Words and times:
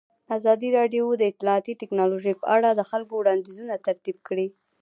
ازادي 0.37 0.69
راډیو 0.77 1.03
د 1.15 1.23
اطلاعاتی 1.31 1.73
تکنالوژي 1.81 2.33
په 2.41 2.45
اړه 2.55 2.69
د 2.73 2.81
خلکو 2.89 3.13
وړاندیزونه 3.17 3.73
ترتیب 3.87 4.17
کړي. 4.27 4.47